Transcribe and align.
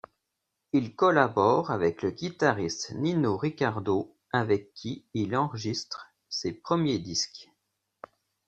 Il 0.73 0.95
collabore 0.95 1.69
avec 1.69 2.01
le 2.01 2.09
guitariste 2.09 2.89
Niño 2.95 3.37
Ricardo 3.37 4.17
avec 4.33 4.73
qui 4.73 5.05
il 5.13 5.35
enregistre 5.35 6.07
ses 6.27 6.53
premier 6.53 6.97
disques. 6.97 7.51